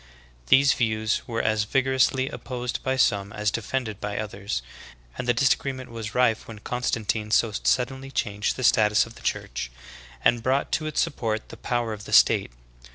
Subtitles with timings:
[0.47, 4.63] These views were as vigorously opposed by some as defended by others,
[5.15, 9.21] and the disagreement was rife when Con stantine so suddenly changed the status of the
[9.21, 9.69] Church,
[10.25, 12.49] and brought to its support the power of the state.